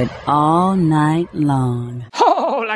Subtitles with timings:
[0.00, 1.99] It all night long.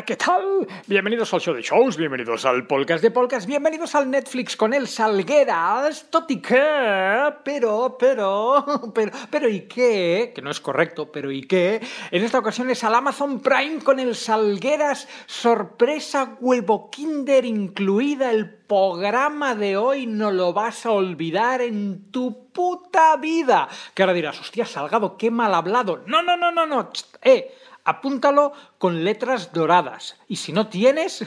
[0.05, 0.67] ¿Qué tal?
[0.87, 4.87] Bienvenidos al show de shows, bienvenidos al podcast de podcast, bienvenidos al Netflix con el
[4.87, 10.33] Salgueras, Toti qué, pero, pero, pero, pero ¿y qué?
[10.35, 11.81] Que no es correcto, pero ¿y qué?
[12.11, 18.51] En esta ocasión es al Amazon Prime con el Salgueras, sorpresa huevo kinder incluida, el
[18.51, 23.69] programa de hoy no lo vas a olvidar en tu puta vida.
[23.95, 26.03] Que ahora dirás, hostia, Salgado, qué mal hablado.
[26.07, 26.91] No, no, no, no, no,
[27.23, 28.53] eh, apúntalo
[28.85, 30.19] con letras doradas.
[30.29, 31.25] Y si no tienes,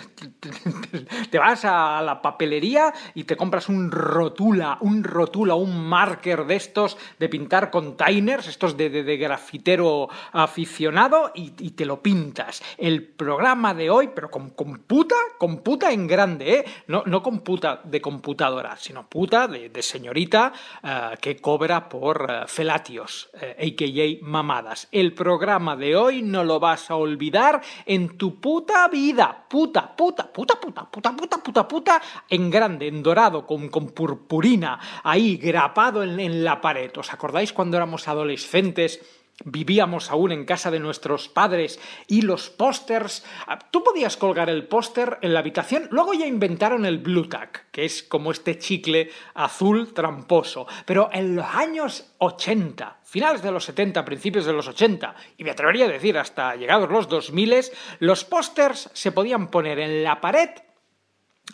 [1.32, 6.56] te vas a la papelería y te compras un rotula, un rotula, un marker de
[6.56, 12.62] estos de pintar containers, estos de, de- grafitero aficionado, y, te lo pintas.
[12.78, 16.66] El programa de hoy, pero con, con puta, con puta en grande, ¿eh?
[16.86, 20.54] No, no con puta de computadora, sino puta de, señorita
[20.84, 24.24] eh, que cobra por eh, felatios, eh, a.k.a.
[24.30, 24.88] mamadas.
[24.92, 27.47] El programa de hoy no lo vas a olvidar
[27.86, 29.46] en tu puta vida.
[29.48, 34.80] Puta, puta, puta, puta, puta, puta, puta, puta, en grande, en dorado, con, con purpurina,
[35.04, 36.92] ahí grapado en, en la pared.
[36.98, 39.02] ¿Os acordáis cuando éramos adolescentes?
[39.46, 43.24] Vivíamos aún en casa de nuestros padres y los pósters.
[43.46, 45.88] ah, Tú podías colgar el póster en la habitación.
[45.92, 50.66] Luego ya inventaron el Blue Tack, que es como este chicle azul tramposo.
[50.86, 55.52] Pero en los años 80, finales de los 70, principios de los 80, y me
[55.52, 57.66] atrevería a decir hasta llegados los 2000,
[58.00, 60.50] los pósters se podían poner en la pared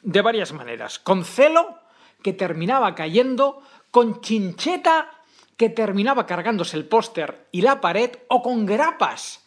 [0.01, 0.99] de varias maneras.
[0.99, 1.79] Con celo,
[2.23, 3.61] que terminaba cayendo,
[3.91, 5.11] con chincheta,
[5.57, 9.45] que terminaba cargándose el póster y la pared, o con grapas,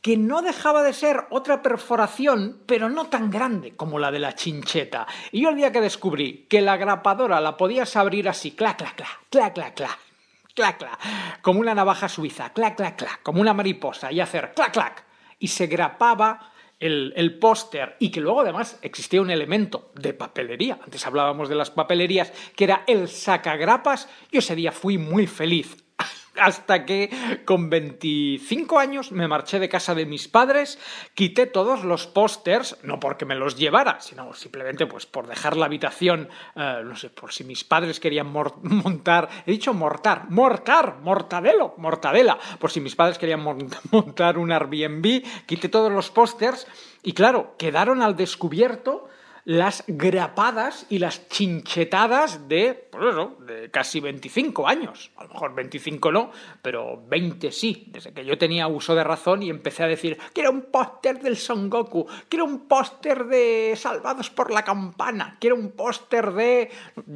[0.00, 4.34] que no dejaba de ser otra perforación, pero no tan grande como la de la
[4.34, 5.06] chincheta.
[5.30, 8.96] Y yo el día que descubrí que la grapadora la podías abrir así, clac, clac,
[8.96, 9.98] clac, clac, clac,
[10.54, 14.72] clac, clac, como una navaja suiza, clac, clac, clac, como una mariposa, y hacer clac,
[14.72, 15.04] clac,
[15.38, 16.49] y se grapaba
[16.80, 21.54] el, el póster y que luego además existía un elemento de papelería, antes hablábamos de
[21.54, 25.76] las papelerías, que era el sacagrapas, yo ese día fui muy feliz.
[26.38, 27.10] Hasta que
[27.44, 30.78] con 25 años me marché de casa de mis padres,
[31.14, 35.66] quité todos los pósters, no porque me los llevara, sino simplemente pues por dejar la
[35.66, 41.74] habitación, eh, no sé, por si mis padres querían montar, he dicho mortar, mortar, mortadelo,
[41.78, 46.66] mortadela, por si mis padres querían mon- montar un Airbnb, quité todos los pósters
[47.02, 49.08] y claro, quedaron al descubierto
[49.44, 55.10] las grapadas y las chinchetadas de, pues eso, de casi 25 años.
[55.16, 56.30] A lo mejor 25 no,
[56.62, 57.86] pero 20 sí.
[57.88, 61.36] Desde que yo tenía uso de razón y empecé a decir, quiero un póster del
[61.36, 66.70] Son Goku, quiero un póster de Salvados por la Campana, quiero un póster de...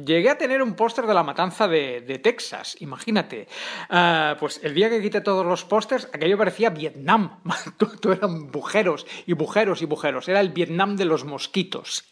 [0.05, 3.47] Llegué a tener un póster de la matanza de, Texas, imagínate.
[3.89, 7.41] Ah, pues el día que quité todos los pósters, aquello parecía Vietnam.
[7.77, 10.27] Todo eran bujeros y bujeros y bujeros.
[10.27, 12.05] Era el Vietnam de los mosquitos.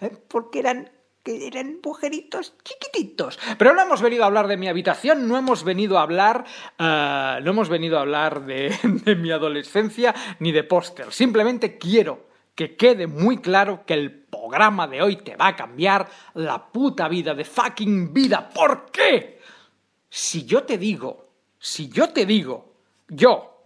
[0.00, 0.16] ¿Eh?
[0.28, 0.90] porque eran
[1.26, 3.36] que eran bujeritos chiquititos.
[3.58, 6.44] Pero no hemos venido a hablar de mi habitación, no hemos venido a hablar,
[6.78, 11.12] eh, no hemos venido a hablar de, mi adolescencia ni de póster.
[11.12, 16.08] Simplemente quiero que quede muy claro que el programa de hoy te va a cambiar
[16.34, 18.48] la puta vida de fucking vida.
[18.48, 19.40] ¿Por qué?
[20.08, 22.72] Si yo te digo, si yo te digo,
[23.08, 23.64] yo,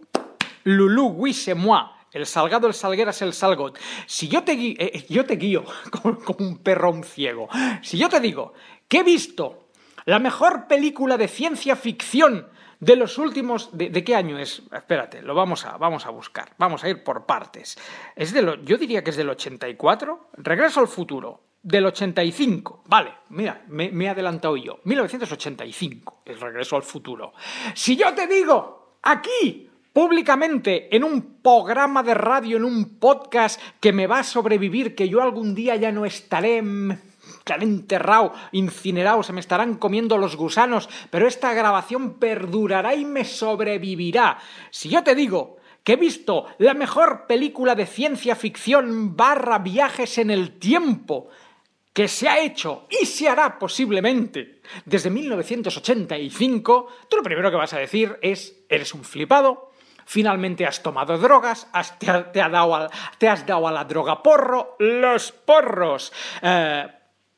[0.63, 1.25] Lulu,
[1.55, 1.81] moi,
[2.11, 3.79] el salgado, el salgueras, el salgot.
[4.05, 6.61] Si yo te, eh, eh, yo te guío como, un
[6.95, 7.47] un ciego,
[7.81, 8.53] si yo te digo
[8.87, 9.69] que he visto
[10.05, 12.47] La mejor película de ciencia ficción
[12.79, 13.69] de los últimos...
[13.71, 14.63] ¿De, qué año es?
[14.73, 16.53] Espérate, lo vamos a, vamos a buscar.
[16.57, 17.77] Vamos a ir por partes.
[18.15, 20.31] Es de lo, yo diría que es del 84.
[20.33, 21.43] Regreso al futuro.
[21.61, 22.83] Del 85.
[22.87, 24.79] Vale, mira, me, me he adelantado yo.
[24.83, 26.23] 1985.
[26.25, 27.33] El regreso al futuro.
[27.75, 33.93] Si yo te digo, aquí, públicamente, en un programa de radio, en un podcast que
[33.93, 36.63] me va a sobrevivir, que yo algún día ya no estaré...
[37.37, 43.25] Estaré enterrado, incinerado, se me estarán comiendo los gusanos, pero esta grabación perdurará y me
[43.25, 44.37] sobrevivirá.
[44.69, 50.19] Si yo te digo que he visto la mejor película de ciencia ficción barra viajes
[50.19, 51.29] en el tiempo
[51.93, 57.73] que se ha hecho y se hará posiblemente desde 1985, tú lo primero que vas
[57.73, 59.70] a decir es, eres un flipado,
[60.11, 66.11] finalmente has tomado drogas, has- te, has dado a la droga porro, los porros.
[66.41, 66.85] Eh,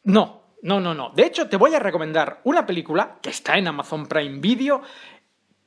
[0.05, 1.11] no, no, no, no.
[1.11, 4.81] De hecho, te voy a recomendar una película que está en Amazon Prime Video,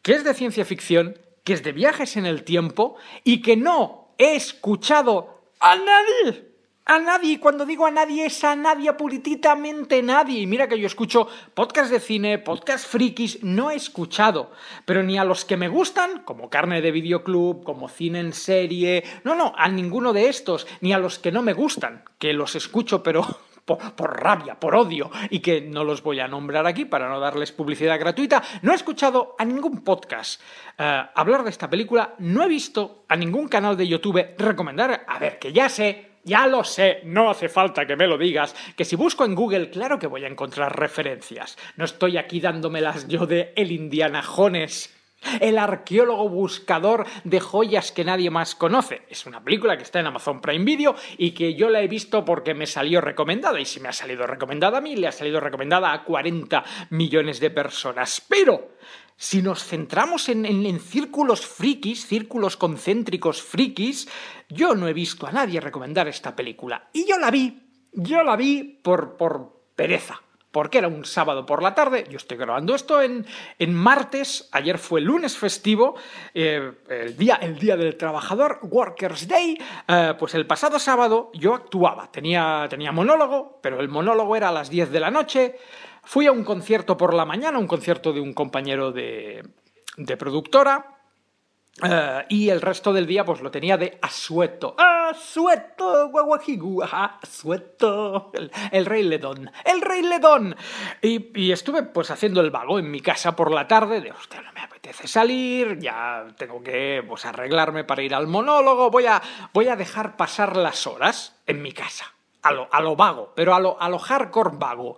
[0.03, 4.13] que es de ciencia ficción, que es de viajes en el tiempo y que no
[4.19, 6.46] he escuchado a nadie.
[6.89, 10.43] A nadie, cuando digo a nadie es a nadie, purititamente nadie.
[10.43, 14.53] Y mira que yo escucho podcast de cine, podcast frikis, no he escuchado.
[14.85, 19.03] Pero ni a los que me gustan, como carne de videoclub, como cine en serie,
[19.25, 22.55] no, no, a ninguno de estos, ni a los que no me gustan, que los
[22.55, 23.27] escucho pero
[23.65, 27.19] por, por rabia, por odio, y que no los voy a nombrar aquí para no
[27.19, 28.45] darles publicidad gratuita.
[28.63, 30.41] No he escuchado a ningún podcast
[30.79, 35.19] eh, hablar de esta película, no he visto a ningún canal de YouTube recomendar, a
[35.19, 38.85] ver, que ya sé, ya lo sé, no hace falta que me lo digas, que
[38.85, 41.57] si busco en Google, claro que voy a encontrar referencias.
[41.77, 44.96] No estoy aquí dándomelas yo de el Indiana Jones
[45.41, 49.03] el arqueólogo buscador de joyas que nadie más conoce.
[49.09, 52.25] Es una película que está en Amazon Prime Video y que yo la he visto
[52.25, 53.61] porque me salió recomendada.
[53.61, 57.41] Y si me ha salido recomendada a mí, le ha salido recomendada a 40 millones
[57.41, 58.23] de personas.
[58.29, 58.73] Pero
[59.17, 64.09] si nos centramos en, en- en círculos frikis, círculos concéntricos frikis,
[64.49, 66.89] yo no he visto a nadie recomendar esta película.
[66.93, 67.63] Y yo la vi,
[67.93, 70.21] yo la vi por, por pereza
[70.51, 73.27] porque era un sábado por la tarde, yo estoy grabando esto en,
[73.59, 75.97] en martes, ayer fue lunes festivo,
[76.35, 79.59] eh, el, día, el Día del Trabajador, Workers' Day,
[79.89, 84.53] eh, pues el pasado sábado yo actuaba, tenía, tenía monólogo, pero el monólogo era a
[84.53, 85.57] las 10 de la noche,
[86.03, 89.43] fui a un concierto por la mañana, un concierto de un compañero de,
[89.97, 90.96] de productora,
[91.83, 94.75] eh, y el resto del día pues lo tenía de asueto.
[94.79, 96.09] ¡Asueto!
[96.09, 98.31] Guaguajigu, asueto.
[98.33, 99.51] El, el rey Ledón.
[99.65, 100.57] ¡El rey Ledón!
[101.03, 104.41] Y, y estuve pues haciendo el vago en mi casa por la tarde de, hostia,
[104.43, 109.21] no me apetece salir, ya tengo que pues arreglarme para ir al monólogo, voy a,
[109.53, 112.16] voy a dejar pasar las horas en mi casa.
[112.47, 114.97] A lo, vago, pero a lo, a lo hardcore vago.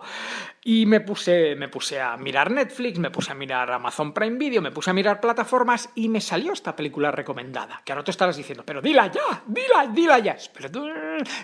[0.63, 4.61] Y me puse, me puse a mirar Netflix, me puse a mirar Amazon Prime Video,
[4.61, 7.81] me puse a mirar plataformas y me salió esta película recomendada.
[7.83, 10.33] Que ahora tú estarás diciendo, pero dila ya, dila, dila ya.
[10.33, 10.79] Espérate,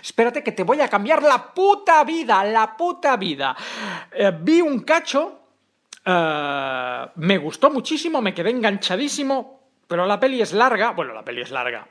[0.02, 3.56] espérate que te voy a cambiar la puta vida, la puta vida.
[4.12, 5.40] Eh, vi un cacho,
[6.04, 11.40] eh, me gustó muchísimo, me quedé enganchadísimo, pero la peli es larga, bueno, la peli
[11.40, 11.86] es larga,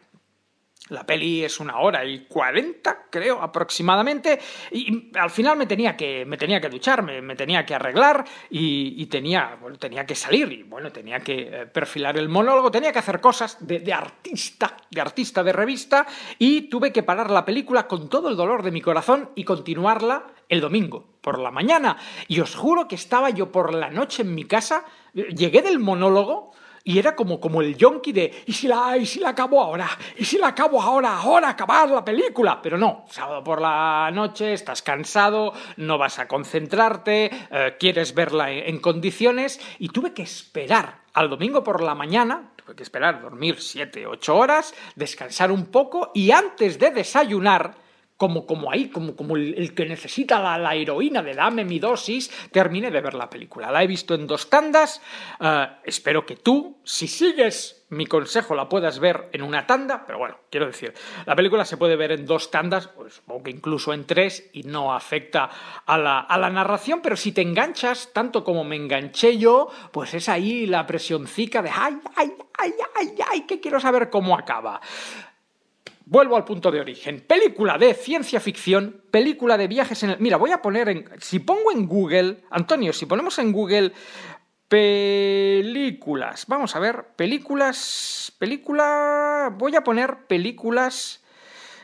[0.89, 4.39] la peli es una hora y cuarenta, creo, aproximadamente.
[4.71, 9.05] Y al final me tenía que, me tenía que duchar, me, tenía que arreglar y,
[9.07, 12.99] tenía, bueno, tenía que salir y bueno, tenía que eh, perfilar el monólogo, tenía que
[12.99, 16.05] hacer cosas de, de artista, de artista de revista
[16.37, 20.27] y tuve que parar la película con todo el dolor de mi corazón y continuarla
[20.49, 21.97] el domingo por la mañana.
[22.27, 25.79] Y os juro que estaba yo por la noche en mi casa, eh, llegué del
[25.79, 26.53] monólogo.
[26.87, 29.89] Y era como, como el yonki de, ¿y si, la, ¿y si la acabo ahora?
[30.17, 31.17] ¿Y si la acabo ahora?
[31.17, 32.61] Ahora acabar la película.
[32.61, 38.51] Pero no, sábado por la noche, estás cansado, no vas a concentrarte, eh, quieres verla
[38.51, 43.19] en, en condiciones y tuve que esperar al domingo por la mañana, tuve que esperar
[43.19, 47.73] dormir 7, 8 horas, descansar un poco y antes de desayunar,
[48.17, 52.91] como, como ahí, como, como el, que necesita la, heroína de dame mi dosis, terminé
[52.91, 53.71] de ver la película.
[53.71, 55.01] La he visto en dos tandas.
[55.39, 60.05] eh, espero que tú, si sigues mi consejo, la puedas ver en una tanda.
[60.05, 60.93] Pero bueno, quiero decir,
[61.25, 64.63] la película se puede ver en dos tandas, pues, supongo que incluso en tres, y
[64.63, 65.49] no afecta
[65.85, 67.01] a la, a la narración.
[67.01, 71.69] Pero si te enganchas, tanto como me enganché yo, pues es ahí la presioncica de
[71.69, 74.81] ay, ay, ay, ay, ay, que quiero saber cómo acaba.
[76.07, 77.21] Vuelvo al punto de origen.
[77.27, 80.19] Película de ciencia ficción, película de viajes en el...
[80.19, 81.09] Mira, voy a poner en...
[81.19, 82.43] Si pongo en Google...
[82.51, 83.91] Antonio, si ponemos en Google
[84.67, 86.45] películas...
[86.47, 88.31] Vamos a ver, películas...
[88.37, 89.51] Película...
[89.57, 91.23] Voy a poner películas...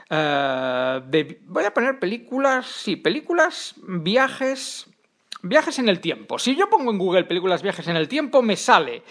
[0.10, 2.68] eh, voy a poner películas...
[2.68, 4.88] Sí, películas, viajes...
[5.42, 6.38] Viajes en el tiempo.
[6.38, 9.02] Si yo pongo en Google películas viajes en el tiempo, me sale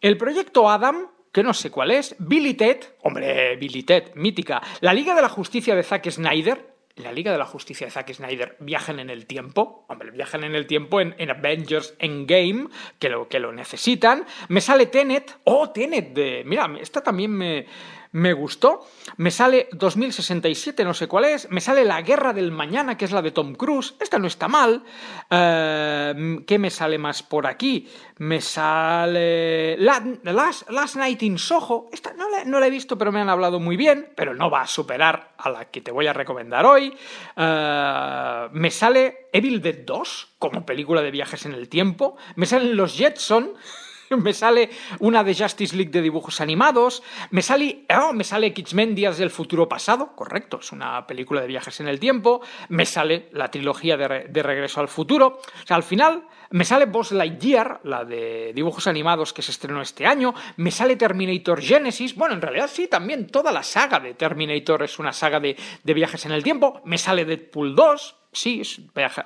[0.00, 4.94] el proyecto Adam, que no sé cuál es, Billy Ted, hombre, Billy Ted, mítica, la
[4.94, 8.56] Liga de la Justicia de Zack Snyder, la Liga de la Justicia de Zack Snyder
[8.58, 13.28] viajan en el tiempo, hombre, viajan en el tiempo en, en Avengers Endgame, que lo,
[13.28, 14.24] que lo necesitan.
[14.48, 17.66] Me sale Tenet, oh, Tenet, de, mira, esta también me,
[18.12, 18.86] me gustó.
[19.16, 21.50] Me sale 2067, no sé cuál es.
[21.50, 23.94] Me sale La Guerra del Mañana, que es la de Tom Cruise.
[24.00, 24.82] Esta no está mal.
[25.30, 27.88] Eh, ¿Qué me sale más por aquí?
[28.18, 31.88] Me sale Last, Last Night in Soho.
[31.92, 34.12] Esta no la, he visto, pero me han hablado muy bien.
[34.16, 36.96] Pero no va a superar a la que te voy a recomendar hoy.
[37.36, 42.16] Eh, me sale Evil Dead 2, como película de viajes en el tiempo.
[42.36, 43.52] Me salen Los Jetson.
[44.16, 44.70] me sale
[45.00, 49.30] una de Justice League de dibujos animados, me sale, oh, me sale X-Men Días del
[49.30, 53.96] Futuro Pasado, correcto, es una película de viajes en el tiempo, me sale la trilogía
[53.96, 58.52] de, de Regreso al Futuro, o sea, al final me sale Boss Lightyear, la de
[58.54, 62.88] dibujos animados que se estrenó este año, me sale Terminator Genesis, bueno, en realidad sí,
[62.88, 66.98] también toda la saga de Terminator es una saga de, viajes en el tiempo, me
[66.98, 68.62] sale Deadpool 2, sí,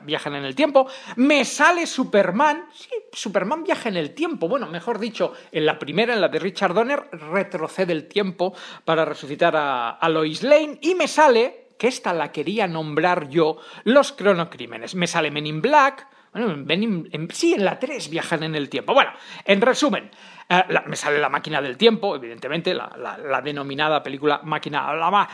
[0.02, 0.86] viajan en el tiempo.
[1.16, 4.48] Me sale Superman, sí, Superman viaja en el tiempo.
[4.48, 9.04] Bueno, mejor dicho, en la primera, en la de Richard Donner, retrocede el tiempo para
[9.04, 10.78] resucitar a, Lois Lane.
[10.80, 14.94] Y me sale, que esta la quería nombrar yo, los cronocrímenes.
[14.94, 16.06] Me sale Men in Black.
[16.32, 18.94] Bueno, en, sí, en la 3 viajan en el tiempo.
[18.94, 19.10] Bueno,
[19.44, 20.10] en resumen,
[20.48, 24.92] eh, me sale la máquina del tiempo, evidentemente, la, denominada película máquina,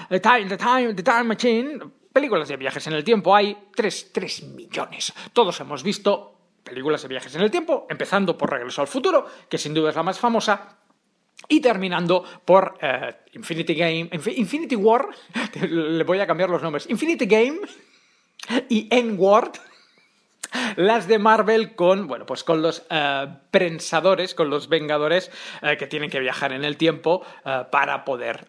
[0.09, 1.81] the, time, the, time, the Time Machine,
[2.17, 5.13] Películas de viajes en el tiempo hay 3, 3 millones.
[5.35, 9.59] Todos hemos visto películas de viajes en el tiempo, empezando por Regreso al Futuro, que
[9.59, 10.79] sin duda es la más famosa,
[11.47, 15.09] y terminando por eh, Infinity Game, Infinity War,
[15.61, 17.59] le voy a cambiar los nombres, Infinity Game
[18.71, 19.53] y Endward
[20.77, 25.31] las de Marvel con, bueno, pues con los eh, prensadores, con los vengadores
[25.63, 28.49] eh, que tienen que viajar en el tiempo eh, para poder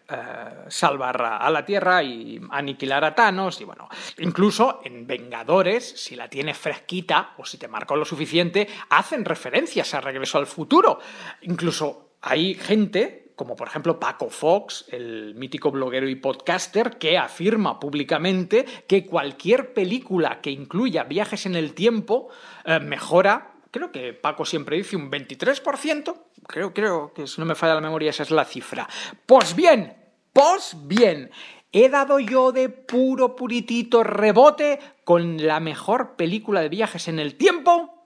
[0.68, 3.62] salvar a, la Tierra y aniquilar a Thanos.
[3.62, 3.90] Y bueno,
[4.20, 9.94] incluso en Vengadores, si la tiene fresquita o si te marcó lo suficiente, hacen referencias
[9.94, 11.00] a Regreso al Futuro.
[11.42, 17.80] Incluso hay gente como por ejemplo Paco Fox, el mítico bloguero y podcaster, que afirma
[17.80, 22.30] públicamente que cualquier película que incluya viajes en el tiempo
[22.66, 26.16] eh, mejora, creo que Paco siempre dice un 23%,
[26.48, 28.90] creo, creo que si no me falla la memoria esa es la cifra.
[29.28, 29.96] Pues bien,
[30.34, 31.30] pues bien,
[31.72, 37.36] he dado yo de puro puritito rebote con la mejor película de viajes en el
[37.36, 38.04] tiempo,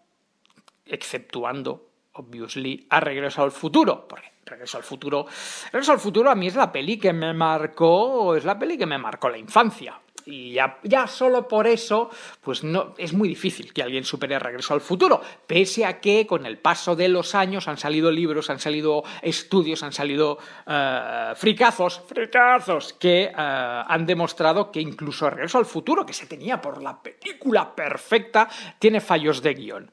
[0.86, 5.26] exceptuando, obviously, a Regreso al Futuro, porque Regreso al futuro.
[5.72, 8.86] Regreso al futuro a mí es la peli que me marcó, es la peli que
[8.86, 10.00] me marcó la infancia.
[10.26, 14.74] Y ya, ya, solo por eso, pues no, es muy difícil que alguien supere Regreso
[14.74, 18.60] al futuro, pese a que con el paso de los años han salido libros, han
[18.60, 20.38] salido estudios, han salido
[20.68, 26.62] uh, fricazos, fricazos, que uh, han demostrado que incluso Regreso al futuro, que se tenía
[26.62, 29.92] por la película perfecta, tiene fallos de guion.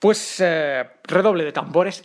[0.00, 2.02] Pues uh, redoble de tambores.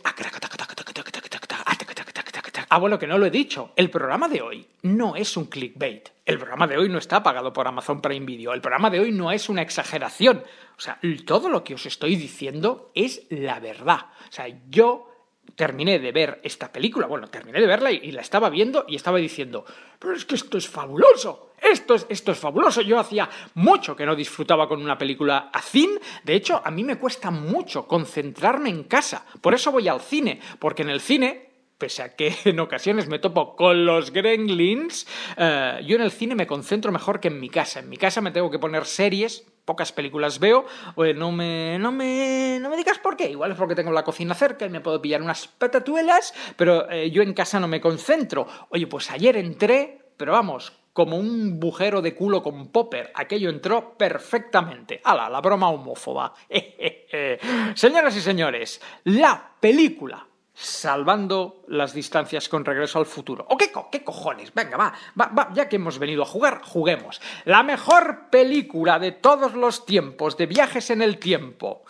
[2.68, 3.72] Ah, bueno, que no lo he dicho.
[3.74, 6.10] El programa de hoy no es un clickbait.
[6.26, 8.52] El programa de hoy no está pagado por Amazon Prime Video.
[8.52, 10.44] El programa de hoy no es una exageración.
[10.76, 14.08] O sea, todo lo que os estoy diciendo es la verdad.
[14.28, 15.10] O sea, yo
[15.54, 19.18] terminé de ver esta película, bueno, terminé de verla y, la estaba viendo y estaba
[19.18, 19.64] diciendo,
[19.98, 22.82] pero es que esto es fabuloso, esto es, esto es fabuloso.
[22.82, 25.88] Yo hacía mucho que no disfrutaba con una película así.
[26.24, 29.24] De hecho, a mí me cuesta mucho concentrarme en casa.
[29.40, 31.46] Por eso voy al cine, porque en el cine
[31.78, 36.34] pese a que en ocasiones me topo con los gremlins, eh, yo en el cine
[36.34, 37.80] me concentro mejor que en mi casa.
[37.80, 41.92] En mi casa me tengo que poner series, pocas películas veo, oye, no me, no
[41.92, 44.80] me, no me digas por qué, igual es porque tengo la cocina cerca y me
[44.80, 48.46] puedo pillar unas patatuelas, pero eh, yo en casa no me concentro.
[48.70, 53.12] Oye, pues ayer entré, pero vamos, como un bujero de culo con popper.
[53.14, 55.02] Aquello entró perfectamente.
[55.04, 56.32] ¡Hala, la broma homófoba!
[57.74, 63.44] Señoras y señores, la película salvando las distancias con regreso al futuro.
[63.50, 64.54] ¿O qué, qué cojones?
[64.54, 67.20] Venga, va, va, va, ya que hemos venido a jugar, juguemos.
[67.44, 71.84] La mejor película de todos los tiempos, de viajes en el tiempo.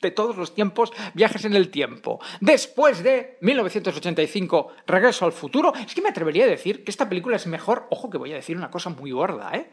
[0.00, 2.20] De todos los tiempos, viajes en el tiempo.
[2.40, 5.72] Después de 1985, Regreso al futuro.
[5.74, 7.86] Es que me atrevería a decir que esta película es mejor.
[7.90, 9.70] Ojo que voy a decir una cosa muy gorda, ¿eh?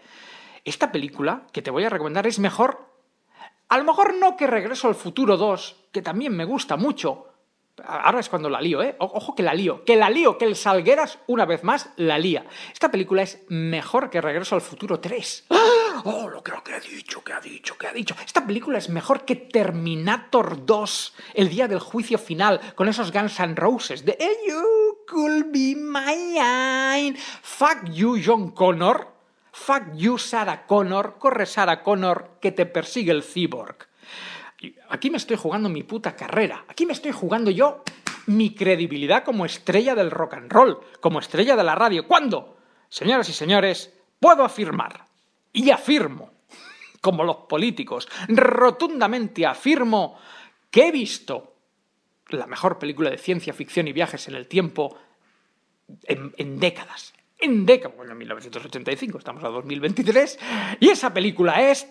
[0.63, 2.91] Esta película que te voy a recomendar es mejor.
[3.69, 7.34] A lo mejor no que Regreso al futuro 2, que también me gusta mucho,
[7.83, 8.95] Ahora es cuando la lío, ¿eh?
[8.99, 12.45] Ojo que la lío, que la lío, que el Salgueras, una vez más, la lía.
[12.71, 15.45] Esta película es mejor que Regreso al Futuro 3.
[16.05, 18.15] Oh, lo creo que ha dicho, que ha dicho, que ha dicho.
[18.25, 23.39] Esta película es mejor que Terminator 2, el día del juicio final, con esos Guns
[23.39, 27.17] N' Roses de "Hey, You could be mine.
[27.41, 29.07] Fuck you, John Connor.
[29.51, 31.15] Fuck you, Sarah Connor.
[31.17, 33.87] Corre, Sarah Connor, que te persigue el cyborg.
[34.89, 36.65] Aquí me estoy jugando mi puta carrera.
[36.67, 37.83] Aquí me estoy jugando yo
[38.27, 42.07] mi credibilidad como estrella del rock and roll, como estrella de la radio.
[42.07, 42.57] ¿Cuándo?
[42.89, 45.07] Señoras y señores, puedo afirmar,
[45.51, 46.31] y afirmo,
[47.01, 50.17] como los políticos, rotundamente afirmo
[50.71, 51.55] que he visto
[52.29, 54.97] la mejor película de ciencia ficción y viajes en el tiempo
[56.07, 57.14] en décadas.
[57.45, 60.39] En décadas, bueno, en 1985, estamos a 2023,
[60.79, 61.87] y esa película es...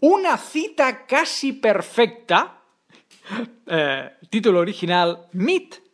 [0.00, 2.62] Una cita casi perfecta,
[3.66, 5.85] eh, título original, Meet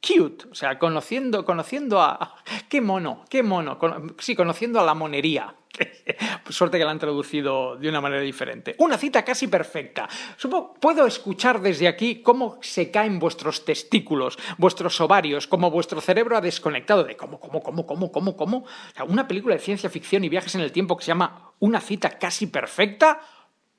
[0.00, 2.36] Cute, o sea, conociendo, conociendo a...
[2.68, 3.24] ¡Qué mono!
[3.28, 3.78] ¡Qué mono!
[4.18, 5.54] Sí, conociendo a la monería.
[6.48, 8.74] Suerte que la han traducido de una manera diferente.
[8.78, 10.08] Una cita casi perfecta.
[10.36, 16.36] Supongo, puedo escuchar desde aquí cómo se caen vuestros testículos, vuestros ovarios, cómo vuestro cerebro
[16.36, 18.58] ha desconectado de cómo, cómo, cómo, cómo, cómo, cómo.
[18.58, 21.52] O sea, una película de ciencia ficción y viajes en el tiempo que se llama
[21.58, 23.20] Una cita casi perfecta.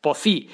[0.02, 0.50] Pocí.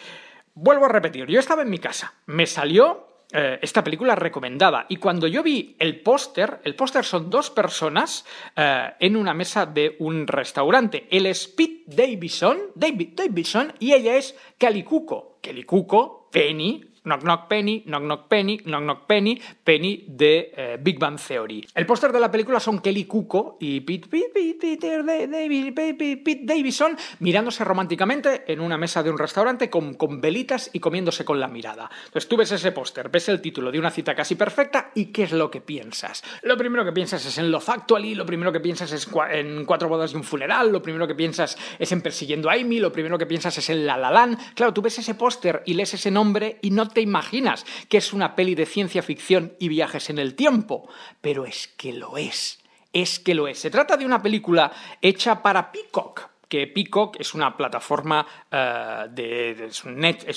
[0.54, 4.96] Vuelvo a repetir, yo estaba en mi casa, me salió eh, esta película recomendada y
[4.96, 8.26] cuando yo vi el póster, el póster son dos personas
[8.56, 11.06] eh, en una mesa de un restaurante.
[11.12, 15.40] Él es Pete Davidson, David Davidson y ella es Kelly Cuco.
[15.42, 20.78] Kelly Cuco, Penny, Knock Knock Penny, Knock Knock Penny, Knock Knock Penny, Penny de eh,
[20.82, 21.66] Big Bang Theory.
[21.74, 25.74] El póster de la película son Kelly Cuco y Pete, Pete, Pete, Peter Da- David-
[25.74, 30.80] Pete- Pete- Davidson mirándose románticamente en una mesa de un restaurante con, con velitas y
[30.80, 31.90] comiéndose con la mirada.
[32.06, 35.24] Entonces tú ves ese póster, ves el título de una cita casi perfecta y ¿qué
[35.24, 36.24] es lo que piensas?
[36.44, 39.88] Lo primero que piensas es en Love Actually, lo primero que piensas es en Cuatro
[39.90, 43.18] bodas y un funeral, lo primero que piensas es en Persiguiendo a Amy, lo primero
[43.18, 44.54] que piensas es en La La Land.
[44.56, 48.12] Claro, tú ves ese póster y lees ese nombre y no te imaginas que es
[48.12, 50.90] una peli de ciencia ficción y viajes en el tiempo,
[51.22, 52.58] pero es que lo es.
[52.92, 53.60] Es que lo es.
[53.60, 59.66] Se trata de una película hecha para Peacock, que Peacock es una plataforma eh, de,
[59.66, 59.84] es,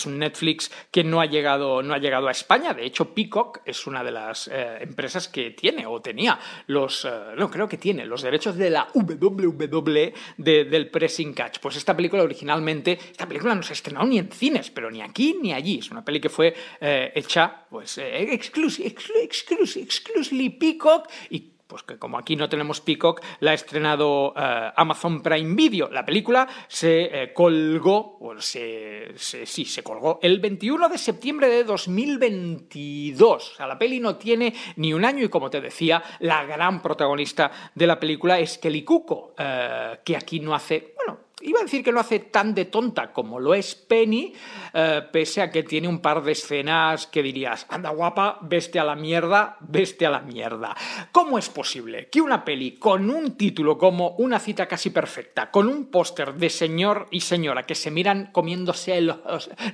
[0.06, 2.74] un Netflix que no ha llegado no ha llegado a España.
[2.74, 7.10] De hecho Peacock es una de las eh, empresas que tiene o tenía los eh,
[7.36, 11.58] no creo que tiene los derechos de la WWE de- del pressing catch.
[11.60, 15.00] Pues esta película originalmente esta película no se ha estrenado ni en cines pero ni
[15.02, 15.78] aquí ni allí.
[15.78, 22.18] Es una peli que fue hecha pues eh, exclusive exclusive Peacock y pues que como
[22.18, 25.88] aquí no tenemos Peacock, la ha estrenado eh, Amazon Prime Video.
[25.90, 31.48] La película se eh, colgó, o se, se- sí, se colgó el 21 de septiembre
[31.48, 33.52] de 2022.
[33.52, 36.80] O sea, la peli no tiene ni un año y como te decía, la gran
[36.82, 41.62] protagonista de la película es Kelly Cuco, eh, que aquí no hace, bueno, Iba a
[41.62, 44.32] decir que no hace tan de tonta como lo es Penny,
[44.74, 48.84] eh, pese a que tiene un par de escenas que dirías, anda guapa, veste a
[48.84, 50.74] la mierda, veste a la mierda.
[51.12, 55.68] ¿Cómo es posible que una peli con un título como Una cita casi perfecta, con
[55.68, 59.18] un póster de señor y señora que se miran comiéndose los,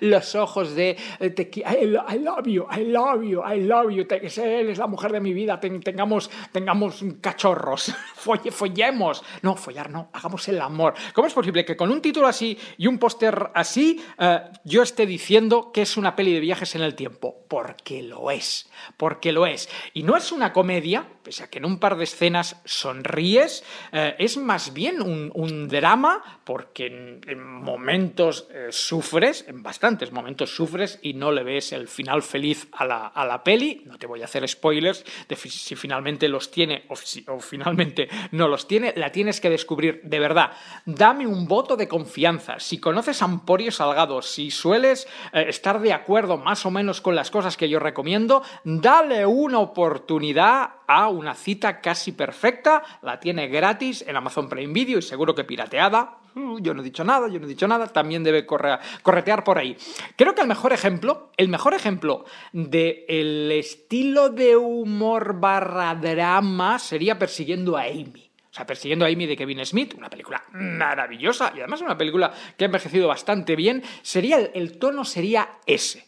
[0.00, 4.05] los ojos de eh, te I, lo- love you, I love you, I love you,
[4.07, 9.22] te- que él es la mujer de mi vida, ten- tengamos, tengamos cachorros, Folle- follemos,
[9.42, 10.94] no, follar no, hagamos el amor.
[11.14, 15.05] ¿Cómo es posible que con un título así y un póster así eh, yo esté
[15.05, 17.43] diciendo que es una peli de viajes en el tiempo?
[17.55, 19.69] Porque lo es, porque lo es.
[19.93, 23.62] Y no es una comedia, pese a que en un par de escenas sonríes,
[23.93, 30.53] eh, es más bien un, drama porque en, en momentos eh, sufres, en bastantes momentos
[30.53, 33.83] sufres y no le ves el final feliz a la, a la peli.
[33.87, 38.09] No te voy a hacer spoilers de si finalmente los tiene o, si- o finalmente
[38.33, 40.51] no los tiene, la tienes que descubrir de verdad.
[40.87, 42.59] Dame un voto de confianza.
[42.59, 47.14] Si conoces a Emporio Salgado, si sueles eh, estar de acuerdo más o menos con
[47.14, 52.83] las cosas que yo recomiendo, dale una oportunidad a una cita casi perfecta.
[53.02, 56.18] La tiene gratis en Amazon Prime Video y seguro que pirateada.
[56.35, 59.44] Uh, Yo no he dicho nada, yo no he dicho nada, también debe corre- corretear
[59.44, 59.76] por ahí.
[60.16, 66.78] Creo que el mejor ejemplo, el mejor ejemplo de el estilo de humor barra drama
[66.80, 68.30] sería persiguiendo a Amy.
[68.50, 72.33] O sea, Persiguiendo a Amy de Kevin Smith, una película maravillosa y además una película
[72.57, 73.83] que ha envejecido bastante bien.
[74.02, 76.07] Sería el, el tono sería ese.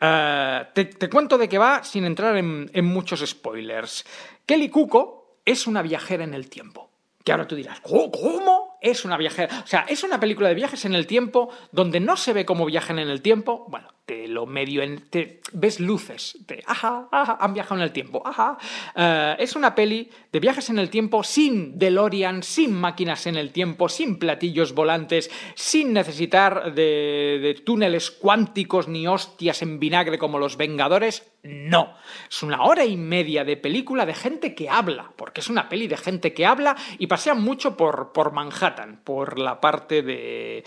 [0.00, 4.04] Eh, te, cuento de qué va sin entrar en, en muchos spoilers.
[4.46, 6.90] Kelly Cuco es una viajera en el tiempo.
[7.24, 7.80] Que ahora tú dirás.
[7.80, 8.78] ¿cómo?
[8.82, 9.62] Es una viajera.
[9.64, 12.66] O sea, es una película de viajes en el tiempo donde no se ve cómo
[12.66, 13.64] viajan en el tiempo.
[13.68, 15.08] Bueno, te lo medio en.
[15.08, 16.36] Te, ves luces.
[16.46, 18.22] De, ajá, ajá, han viajado en el tiempo.
[18.24, 18.58] Ajá.
[18.94, 23.50] Eh, es una peli de viajes en el tiempo sin DeLorean, sin máquinas en el
[23.50, 30.38] tiempo, sin platillos volantes, sin necesitar de, de túneles cuánticos ni hostias en vinagre como
[30.38, 31.30] los Vengadores.
[31.44, 31.94] No.
[32.30, 35.86] Es una hora y media de película de gente que habla, porque es una peli
[35.88, 40.64] de gente que habla y pasean mucho por, por Manhattan, por la parte de-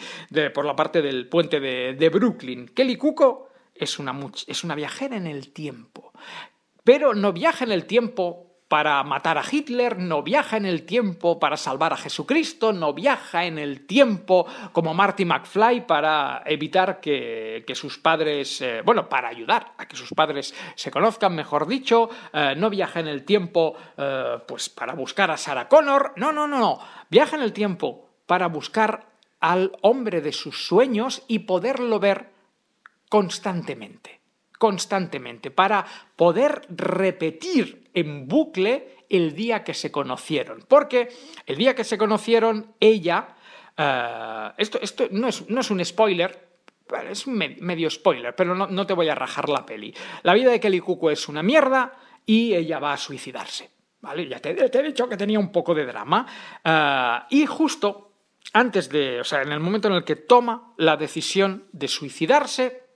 [0.54, 2.68] por la parte del puente de, de Brooklyn.
[2.68, 3.27] Kelly Cuco
[3.80, 6.14] es una, es una viajera en el tiempo,
[6.84, 11.40] pero no viaja en el tiempo para matar a Hitler, no viaja en el tiempo
[11.40, 17.64] para salvar a Jesucristo, no viaja en el tiempo como Marty McFly para evitar que,
[17.66, 22.10] que sus padres, eh, bueno, para ayudar a que sus padres se conozcan, mejor dicho,
[22.34, 26.48] eh, no viaja en el tiempo eh, pues para buscar a Sarah Connor, no, no,
[26.48, 29.08] no, no, viaja en el tiempo para buscar
[29.40, 32.37] al hombre de sus sueños y poderlo ver
[33.10, 34.22] constantemente,
[34.58, 40.66] constantemente, para poder repetir en bucle el día que se conocieron.
[40.68, 41.10] Porque
[41.46, 43.36] el día que se conocieron, ella,
[43.78, 46.48] eh, esto, esto no, es, no es un spoiler,
[47.10, 49.94] es medio spoiler, pero no, no te voy a rajar la peli.
[50.24, 51.94] La vida de Kelly Cuco es una mierda
[52.26, 53.72] y ella va a suicidarse.
[54.00, 54.28] ¿Vale?
[54.28, 56.26] Ya te, te he dicho que tenía un poco de drama.
[56.64, 58.08] Eh, y justo
[58.54, 62.87] antes de, o sea, en el momento en el que toma la decisión de suicidarse,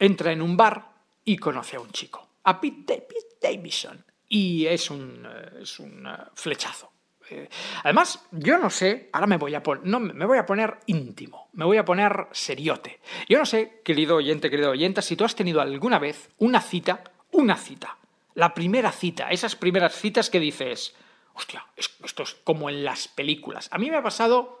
[0.00, 0.90] entra en un bar
[1.24, 4.04] y conoce a un chico, a Pete, Da- Pete Davidson.
[4.28, 6.90] Y es un, eh, es un eh, flechazo.
[7.30, 7.48] Eh,
[7.84, 11.48] Además, yo no sé, ahora me voy a poner, no, me voy a poner íntimo,
[11.52, 13.00] me voy a poner seriote.
[13.28, 17.04] Yo no sé, querido oyente, querido oyenta, si tú has tenido alguna vez una cita,
[17.32, 17.98] una cita,
[18.34, 20.94] la primera cita, esas primeras citas que dices,
[21.34, 23.68] hostia, es- esto es como en las películas.
[23.72, 24.59] A mí me ha pasado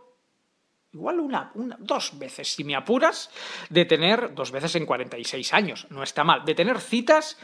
[0.92, 3.30] igual una, una, dos veces, si me apuras,
[3.68, 7.38] de tener, dos veces en 46 años, no está mal, de tener citas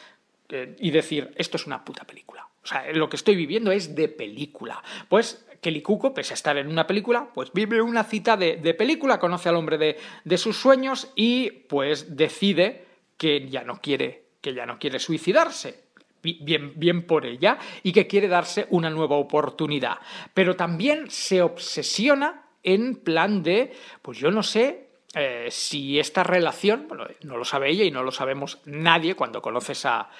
[0.48, 2.46] eh, y decir, esto es una puta película.
[2.62, 4.82] O sea, lo que estoy viviendo es de película.
[5.08, 8.74] Pues Kelly Cuco, pese a estar en una película, pues vive una cita de, de
[8.74, 12.84] película, conoce al hombre de, de sus sueños y pues decide
[13.16, 15.84] que ya no quiere, que ya no quiere suicidarse
[16.22, 19.98] bi- bien, bien por ella y que quiere darse una nueva oportunidad.
[20.34, 26.88] Pero también se obsesiona en plan de, pues yo no sé eh, si esta relación,
[26.88, 30.10] bueno, no lo sabe ella y no lo sabemos nadie cuando conoces a,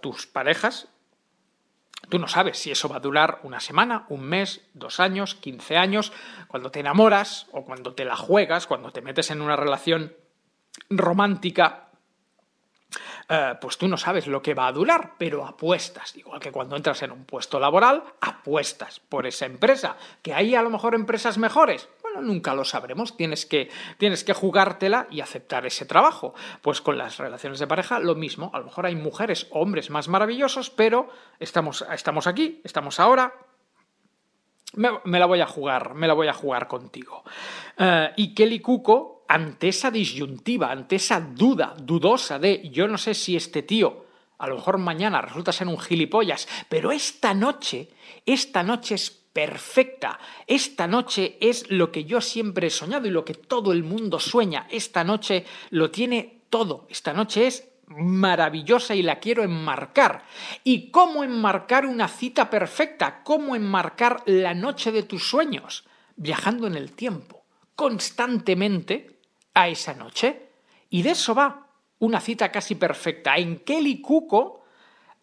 [0.00, 0.88] tus parejas,
[2.08, 5.76] Tú no sabes si eso va a durar una semana, un mes, dos años, 15
[5.76, 6.12] años,
[6.46, 10.14] cuando te enamoras o cuando te la juegas, cuando te metes en una relación
[10.88, 11.87] romántica
[13.28, 16.16] eh, pues tú no sabes lo que va a durar, pero apuestas.
[16.16, 19.96] Igual que cuando entras en un puesto laboral, apuestas por esa empresa.
[20.22, 21.88] ¿Que hay a lo mejor empresas mejores?
[22.02, 23.16] Bueno, nunca lo sabremos.
[23.16, 26.34] Tienes que, tienes que jugártela y aceptar ese trabajo.
[26.62, 28.50] Pues con las relaciones de pareja, lo mismo.
[28.54, 33.34] A lo mejor hay mujeres o hombres más maravillosos, pero estamos, estamos aquí, estamos ahora,
[34.74, 37.24] me, la voy a jugar, me la voy a jugar contigo.
[37.76, 43.14] Eh, y Kelly Cuco, ante esa disyuntiva, ante esa duda dudosa de yo no sé
[43.14, 44.06] si este tío
[44.38, 47.88] a lo mejor mañana resulta ser un gilipollas, pero esta noche,
[48.24, 53.24] esta noche es perfecta, esta noche es lo que yo siempre he soñado y lo
[53.24, 59.02] que todo el mundo sueña, esta noche lo tiene todo, esta noche es maravillosa y
[59.02, 60.24] la quiero enmarcar.
[60.62, 63.22] ¿Y cómo enmarcar una cita perfecta?
[63.24, 65.84] ¿Cómo enmarcar la noche de tus sueños?
[66.16, 69.17] Viajando en el tiempo, constantemente
[69.58, 70.50] a esa noche.
[70.90, 71.66] Y de eso va
[71.98, 73.36] una cita casi perfecta.
[73.36, 74.64] En Kelly Cuco,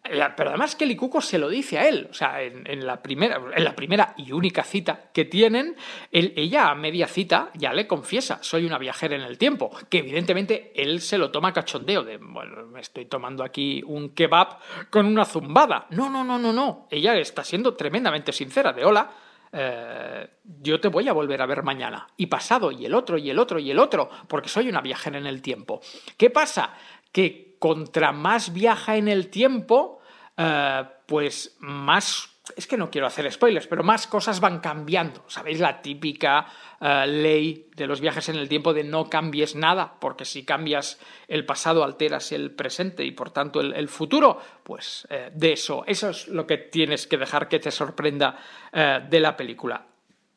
[0.04, 3.40] eh, pero además Kelly Cuco se lo dice a él, o sea, en, la, primera,
[3.54, 5.74] en la primera y única cita que tienen,
[6.12, 10.70] ella a media cita ya le confiesa, soy una viajera en el tiempo, que evidentemente
[10.76, 14.58] él se lo toma cachondeo, de, bueno, me estoy tomando aquí un kebab
[14.90, 15.86] con una zumbada.
[15.90, 19.10] No, no, no, no, no, ella está siendo tremendamente sincera, de hola,
[19.52, 20.28] eh,
[20.60, 23.38] yo te voy a volver a ver mañana, y pasado, y el otro, y el
[23.38, 25.80] otro, y el otro, porque soy una viajera en el tiempo.
[26.16, 26.74] ¿Qué pasa?
[27.12, 30.00] Que contra más viaja en el tiempo,
[30.36, 32.30] eh, pues más...
[32.54, 35.24] Es que no quiero hacer spoilers, pero más cosas van cambiando.
[35.26, 36.46] ¿Sabéis la típica
[36.80, 39.94] eh, ley de los viajes en el tiempo de no cambies nada?
[39.98, 44.40] Porque si cambias el pasado alteras el presente y por tanto el, futuro.
[44.62, 48.38] Pues eh, de eso, eso es lo que tienes que dejar que te sorprenda
[48.72, 49.84] eh, de la película.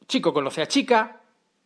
[0.08, 1.22] Chico conoce a chica,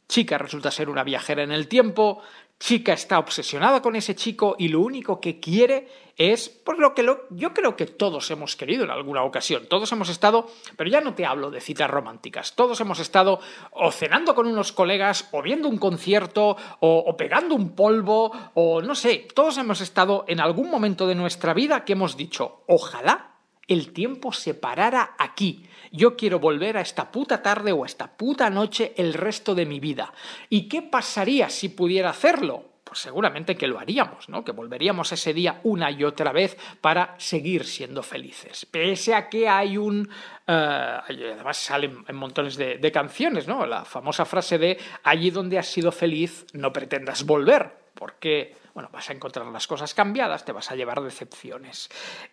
[0.10, 2.22] chica resulta ser una viajera en el tiempo,
[2.60, 7.04] chica está obsesionada con ese chico y lo único que quiere es por lo que
[7.04, 9.66] lo, yo creo que todos hemos querido en alguna ocasión.
[9.68, 13.40] Todos hemos estado, pero ya no te hablo de citas románticas, todos hemos estado
[13.72, 18.82] o cenando con unos colegas, o viendo un concierto, o, o pegando un polvo, o
[18.82, 23.34] no sé, todos hemos estado en algún momento de nuestra vida que hemos dicho, ojalá
[23.68, 25.66] el tiempo se parara aquí.
[25.96, 29.68] Yo quiero volver a esta puta tarde o a esta puta noche el resto de
[29.68, 30.12] mi vida.
[30.50, 32.66] ¿Y qué pasaría si pudiera hacerlo?
[32.84, 34.44] Pues seguramente que lo haríamos, ¿no?
[34.44, 38.66] Que volveríamos ese día una y otra vez para seguir siendo felices.
[38.66, 40.10] Pese a que hay un...
[40.48, 43.64] eh, además salen en montones de, canciones, ¿no?
[43.68, 49.10] La famosa frase de allí donde has sido feliz no pretendas volver, porque bueno, vas
[49.10, 51.90] a encontrar las cosas cambiadas, te vas a llevar decepciones.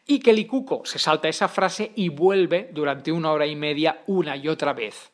[0.06, 4.36] Y que Likuko se salta esa frase y vuelve durante una hora y media una
[4.36, 5.12] y otra vez.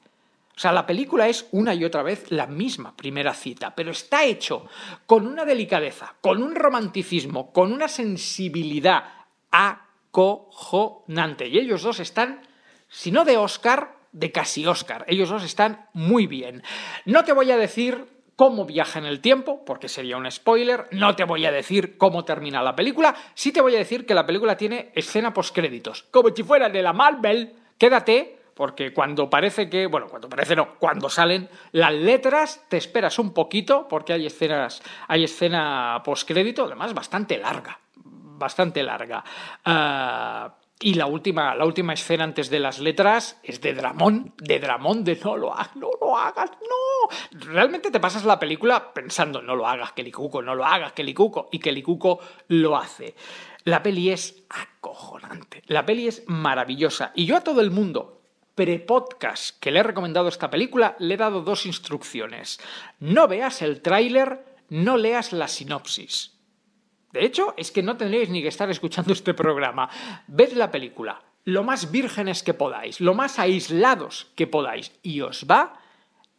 [0.57, 4.25] O sea, la película es una y otra vez la misma primera cita, pero está
[4.25, 4.67] hecho
[5.05, 9.05] con una delicadeza, con un romanticismo, con una sensibilidad
[9.51, 11.49] acojonante.
[11.49, 12.41] Y ellos dos están,
[12.89, 15.05] si no de Oscar, de casi Oscar.
[15.09, 16.63] Ellos dos están muy bien.
[17.05, 20.87] No te voy a decir cómo viaja en el tiempo, porque sería un spoiler.
[20.93, 23.17] No te voy a decir cómo termina la película.
[23.35, 26.83] Sí te voy a decir que la película tiene escena postcréditos, como si fuera de
[26.83, 27.55] la Marvel.
[27.79, 33.19] Quédate, porque cuando parece que, bueno, cuando parece no, cuando salen las letras, te esperas
[33.19, 39.25] un poquito, porque hay escenas, hay escena postcrédito, además bastante larga, bastante larga.
[39.65, 44.59] Ah, y la última, la última escena antes de las letras es de Dramón, de
[44.59, 47.47] Dramón, de no lo hagas, no lo hagas, no.
[47.51, 51.61] Realmente te pasas la película pensando, no lo hagas, Kelikuko, no lo hagas, Kelikuko, y
[51.61, 53.15] Kelikuko lo hace.
[53.65, 57.11] La peli es acojonante, la peli es maravillosa.
[57.15, 58.21] Y yo a todo el mundo,
[58.55, 62.61] pre-podcast que le he recomendado esta película, le he dado dos instrucciones.
[63.01, 66.36] No veas el tráiler, no leas la sinopsis.
[67.17, 69.89] De hecho, es que no tendríais ni que estar escuchando este programa.
[70.27, 75.47] Ved la película, lo más vírgenes que podáis, lo más aislados que podáis, y os
[75.51, 75.81] va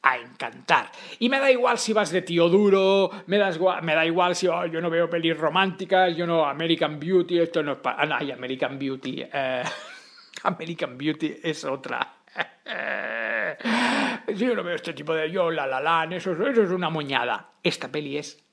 [0.03, 0.91] a encantar.
[1.19, 4.89] Y me da igual si vas de tío duro, me da, igual, si yo no
[4.89, 8.03] veo pelis románticas, yo no American Beauty, esto no es para...
[8.03, 9.23] Ah, American Beauty.
[9.33, 9.63] eh,
[10.43, 12.13] American Beauty es otra.
[14.35, 17.51] Yo no veo este tipo de yo, la la la, eso, eso es una moñada.
[17.63, 18.43] Esta peli es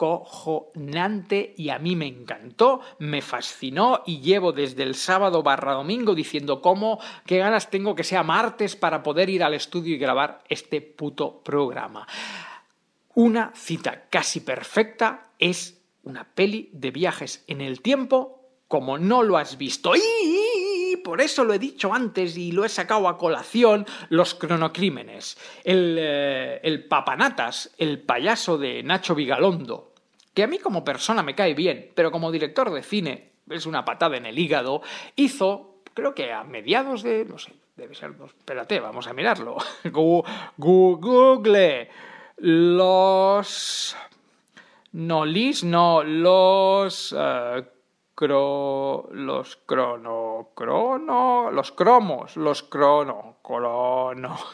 [0.00, 6.14] acojonante y a mí me encantó, me fascinó y llevo desde el sábado barra domingo
[6.14, 10.42] diciendo cómo, qué ganas tengo que sea martes para poder ir al estudio y grabar
[10.48, 12.06] este puto programa.
[13.14, 19.36] Una cita casi perfecta es una peli de viajes en el tiempo como no lo
[19.36, 19.92] has visto.
[19.96, 25.36] Y por eso lo he dicho antes y lo he sacado a colación, los cronocrímenes.
[25.64, 29.89] El, eh, el papanatas, el payaso de Nacho Vigalondo,
[30.42, 34.16] a mí como persona me cae bien, pero como director de cine es una patada
[34.16, 34.82] en el hígado,
[35.16, 39.56] hizo, creo que a mediados de, no sé, debe ser, espérate, vamos a mirarlo.
[40.56, 41.88] Google.
[42.36, 43.96] Los...
[44.92, 47.14] No, Lis, no, los...
[47.16, 47.64] eh,
[48.20, 54.38] cro, los crono, crono, los cromos, los crono, crono.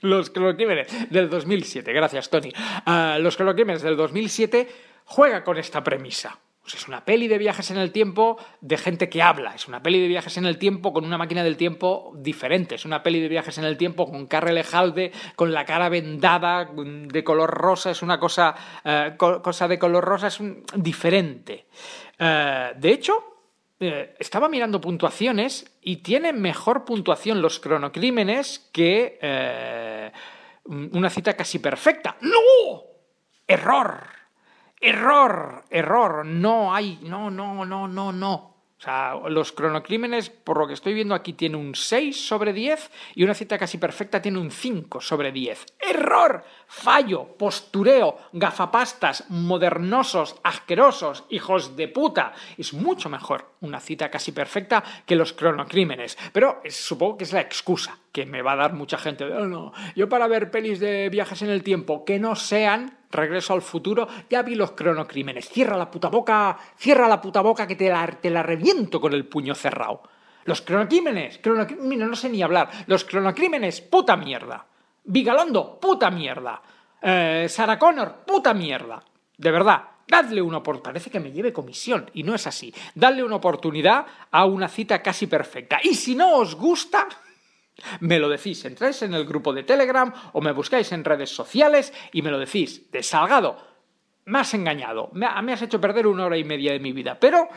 [0.00, 2.52] Los cronocrímenes del 2007, gracias Tony.
[2.86, 4.68] Ah, los cronocrímenes del 2007
[5.08, 6.38] juega con esta premisa.
[6.64, 9.54] Sea, es una peli de viajes en el tiempo de gente que habla.
[9.54, 12.74] Es una peli de viajes en el tiempo con una máquina del tiempo diferente.
[12.74, 16.68] Es una peli de viajes en el tiempo con Carrel Ejalde, con la cara vendada,
[16.76, 17.90] de color rosa.
[17.90, 21.68] Es una cosa, eh, co- cosa de color rosa, es un- diferente.
[22.18, 23.14] Eh, de hecho,
[23.80, 30.12] eh, estaba mirando puntuaciones y tienen mejor puntuación los cronocrímenes que eh,
[30.66, 32.18] una cita casi perfecta.
[32.20, 32.82] ¡No!
[33.46, 34.17] ¡Error!
[34.80, 38.54] Error, error, no hay, no, no, no, no, no.
[38.78, 42.92] O sea, los cronocrímenes, por lo que estoy viendo aquí, tiene un 6 sobre 10
[43.16, 45.66] y una cita casi perfecta tiene un 5 sobre 10.
[45.80, 46.44] ¡Error!
[46.68, 52.34] Fallo, postureo, gafapastas, modernosos, asquerosos, hijos de puta.
[52.56, 56.16] Es mucho mejor una cita casi perfecta que los cronocrímenes.
[56.32, 59.24] Pero supongo que es la excusa que me va a dar mucha gente.
[59.24, 63.54] "Oh, no, yo para ver pelis de viajes en el tiempo que no sean Regreso
[63.54, 65.48] al futuro, ya vi los cronocrímenes.
[65.48, 69.14] Cierra la puta boca, cierra la puta boca que te la, te la reviento con
[69.14, 70.02] el puño cerrado.
[70.44, 72.70] Los cronocrímenes, cronocrímenes, no sé ni hablar.
[72.86, 74.66] Los cronocrímenes, puta mierda.
[75.04, 76.60] Vigalondo, puta mierda.
[77.00, 79.02] Eh, Sarah Connor, puta mierda.
[79.36, 80.92] De verdad, dadle una oportunidad.
[80.92, 82.74] Parece que me lleve comisión y no es así.
[82.94, 85.78] Dadle una oportunidad a una cita casi perfecta.
[85.82, 87.06] Y si no os gusta,
[88.00, 91.92] me lo decís, entráis en el grupo de Telegram o me buscáis en redes sociales
[92.12, 92.90] y me lo decís.
[92.90, 93.56] De Salgado,
[94.28, 97.18] me has engañado, me, has hecho perder una hora y media de mi vida.
[97.18, 97.48] Pero,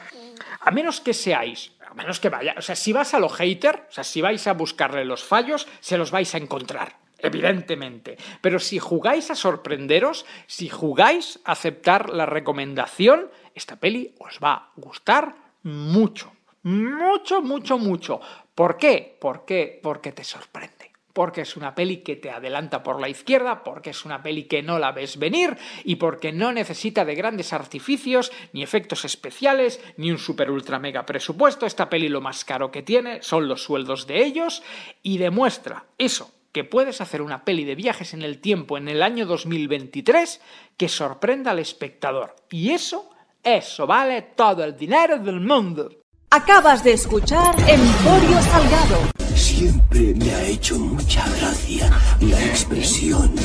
[0.62, 3.88] a menos que seáis, a menos que vaya, o sea, si vas a lo hater,
[3.90, 6.96] o sea, si vais a buscarle los fallos, se los vais a encontrar.
[7.24, 8.18] Evidentemente.
[8.42, 14.54] Pero si jugáis a sorprenderos, si jugáis a aceptar la recomendación, esta peli os va
[14.54, 16.32] a gustar mucho.
[16.64, 18.22] Mucho, mucho, mucho.
[18.62, 19.18] ¿Por qué?
[19.20, 19.80] ¿Por qué?
[19.82, 24.06] Porque te sorprende porque es una peli que te adelanta por la izquierda, porque es
[24.06, 28.62] una peli que no la ves venir y porque no necesita de grandes artificios, ni
[28.62, 31.66] efectos especiales, ni un super ultra mega presupuesto.
[31.66, 34.62] Esta peli lo más caro que tiene son los sueldos de ellos
[35.02, 39.02] y demuestra eso, que puedes hacer una peli de viajes en el tiempo en el
[39.02, 40.40] año 2023
[40.78, 42.36] que sorprenda al espectador.
[42.52, 43.10] Y eso,
[43.44, 46.01] eso vale todo el dinero del mundo.
[46.34, 49.00] Acabas de escuchar Emporio Salgado.
[49.36, 51.92] Siempre me ha hecho mucha gracia
[52.22, 53.36] la expresión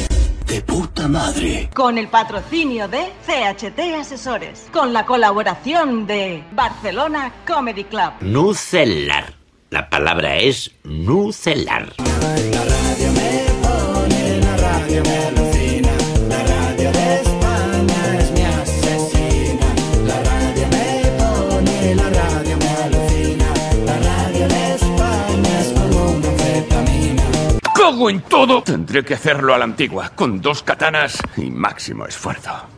[0.46, 1.68] de puta madre.
[1.74, 4.68] Con el patrocinio de CHT Asesores.
[4.72, 8.12] Con la colaboración de Barcelona Comedy Club.
[8.20, 9.34] Nucelar.
[9.70, 11.92] La palabra es nucelar.
[27.96, 28.62] ¡Cago en todo!
[28.62, 32.75] Tendré que hacerlo a la antigua, con dos katanas y máximo esfuerzo.